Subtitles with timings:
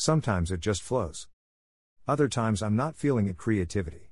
[0.00, 1.28] Sometimes it just flows.
[2.08, 4.08] Other times I'm not feeling it creativity.